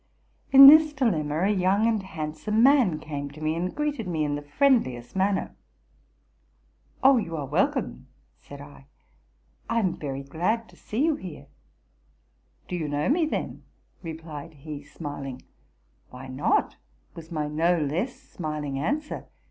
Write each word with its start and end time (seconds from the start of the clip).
In 0.51 0.65
this 0.65 0.93
dilemma, 0.93 1.41
a 1.43 1.49
young 1.51 1.85
and 1.85 2.01
handsome 2.01 2.63
man 2.63 2.97
came 2.97 3.29
to 3.29 3.39
me, 3.39 3.53
and 3.55 3.75
greeted 3.75 4.07
me 4.07 4.23
in 4.25 4.33
the 4.33 4.41
friendliest 4.41 5.15
manner.'' 5.15 5.55
Oh! 7.03 7.17
you 7.17 7.37
are 7.37 7.45
welcome,'' 7.45 8.07
said 8.39 8.61
I: 8.61 8.87
'*1 9.69 9.77
am 9.77 9.93
very 9.93 10.23
glad 10.23 10.67
to 10.69 10.75
see 10.75 11.03
you 11.05 11.17
here.'? 11.17 11.45
—'+ 12.65 12.67
Do 12.67 12.75
you 12.75 12.87
know 12.89 13.09
me, 13.09 13.27
then?"' 13.27 13.61
replied 14.01 14.55
he, 14.55 14.81
smiling. 14.83 15.43
'* 15.77 16.09
Why 16.09 16.27
not?'' 16.27 16.77
was 17.13 17.31
my 17.31 17.47
no 17.47 17.77
less 17.77 18.19
smiling 18.19 18.79
answer. 18.79 19.27